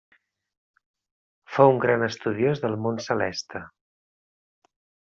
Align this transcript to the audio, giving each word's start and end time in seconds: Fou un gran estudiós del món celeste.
Fou 1.57 1.75
un 1.75 1.83
gran 1.85 2.07
estudiós 2.09 2.65
del 2.65 2.77
món 2.87 3.01
celeste. 3.11 3.65